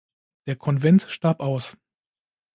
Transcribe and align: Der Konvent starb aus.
Der 0.47 0.55
Konvent 0.55 1.03
starb 1.09 1.41
aus. 1.41 1.77